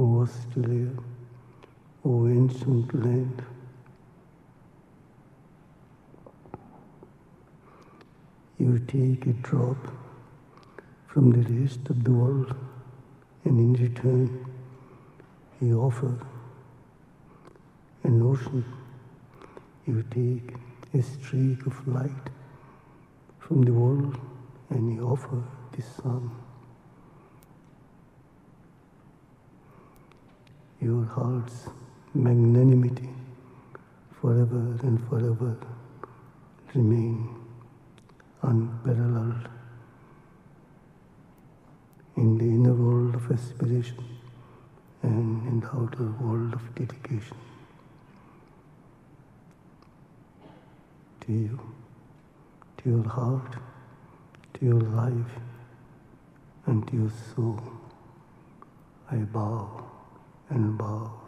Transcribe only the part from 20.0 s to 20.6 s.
take